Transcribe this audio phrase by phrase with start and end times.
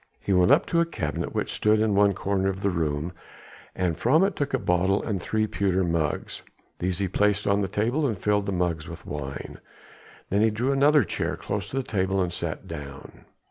[0.19, 3.13] He went up to a cabinet which stood in one corner of the room,
[3.75, 6.41] and from it took a bottle and three pewter mugs.
[6.79, 9.59] These he placed on the table and filled the mugs with wine.
[10.31, 13.25] Then he drew another chair close to the table and sat down.